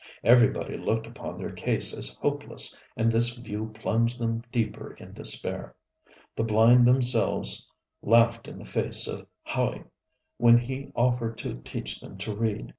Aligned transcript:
Everybody 0.23 0.77
looked 0.77 1.05
upon 1.05 1.37
their 1.37 1.51
case 1.51 1.93
as 1.95 2.15
hopeless, 2.21 2.75
and 2.97 3.11
this 3.11 3.37
view 3.37 3.69
plunged 3.71 4.17
them 4.19 4.41
deeper 4.51 4.95
in 4.95 5.13
despair. 5.13 5.75
The 6.35 6.43
blind 6.43 6.87
themselves 6.87 7.67
laughed 8.01 8.47
in 8.47 8.57
the 8.57 8.65
face 8.65 9.07
of 9.07 9.27
Ha├╝y 9.47 9.83
when 10.37 10.57
he 10.57 10.91
offered 10.95 11.37
to 11.37 11.61
teach 11.63 11.99
them 11.99 12.17
to 12.17 12.35
read. 12.35 12.69